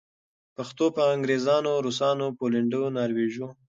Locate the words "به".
0.95-1.03